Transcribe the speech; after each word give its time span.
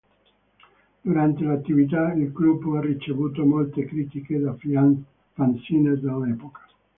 Durante 1.03 1.43
l'attività, 1.43 2.11
il 2.13 2.31
gruppo 2.31 2.75
ha 2.75 2.81
ricevuto 2.81 3.45
molte 3.45 3.85
critiche 3.85 4.39
da 4.39 4.57
fanzine 5.33 5.95
dell'epoca. 5.99 6.65